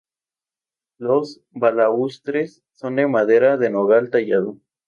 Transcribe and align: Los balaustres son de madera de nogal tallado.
Los 0.97 1.43
balaustres 1.51 2.63
son 2.73 2.95
de 2.95 3.05
madera 3.05 3.57
de 3.57 3.69
nogal 3.69 4.09
tallado. 4.09 4.57